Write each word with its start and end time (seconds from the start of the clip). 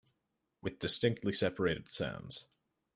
With 0.63 0.79
distinctly 0.79 1.31
separated 1.31 1.87
sounds. 1.87 2.47